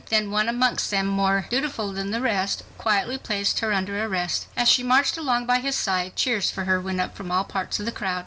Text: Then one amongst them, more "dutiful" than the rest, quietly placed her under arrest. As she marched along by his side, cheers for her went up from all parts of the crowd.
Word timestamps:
Then 0.09 0.31
one 0.31 0.49
amongst 0.49 0.89
them, 0.89 1.05
more 1.05 1.45
"dutiful" 1.51 1.91
than 1.93 2.09
the 2.09 2.21
rest, 2.21 2.63
quietly 2.79 3.19
placed 3.19 3.59
her 3.59 3.71
under 3.71 4.03
arrest. 4.03 4.47
As 4.57 4.67
she 4.67 4.81
marched 4.81 5.15
along 5.15 5.45
by 5.45 5.59
his 5.59 5.75
side, 5.75 6.15
cheers 6.15 6.49
for 6.49 6.63
her 6.65 6.81
went 6.81 6.99
up 6.99 7.15
from 7.15 7.29
all 7.29 7.43
parts 7.43 7.79
of 7.79 7.85
the 7.85 7.91
crowd. 7.91 8.19